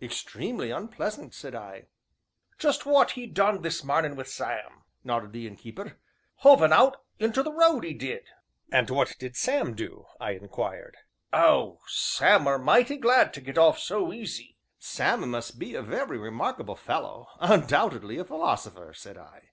[0.00, 1.88] "Extremely unpleasant!" said I.
[2.56, 5.98] "Just what he done this marnin' wi' Sam," nodded the Innkeeper
[6.36, 8.24] "hove un out into the road, 'e did."
[8.72, 10.96] "And what did Sam do?" I inquired.
[11.34, 11.80] "Oh!
[11.86, 16.76] Sam were mighty glad to get off so easy." "Sam must be a very remarkable
[16.76, 19.50] fellow undoubtedly a philosopher," said I.